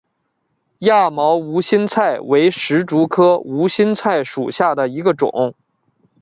[0.79, 5.53] 亚毛无心菜为石竹科无心菜属下的一个种。